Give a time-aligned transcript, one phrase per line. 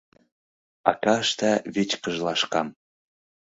[0.89, 2.67] Ака ышта вичкыж лашкам